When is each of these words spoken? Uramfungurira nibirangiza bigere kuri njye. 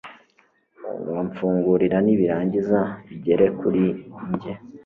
Uramfungurira 1.09 1.97
nibirangiza 2.05 2.79
bigere 3.07 3.45
kuri 3.59 3.83
njye. 4.31 4.53